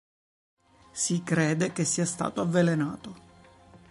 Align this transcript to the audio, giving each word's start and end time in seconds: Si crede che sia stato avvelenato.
Si 0.93 1.21
crede 1.21 1.73
che 1.73 1.83
sia 1.85 2.05
stato 2.07 2.41
avvelenato. 2.41 3.15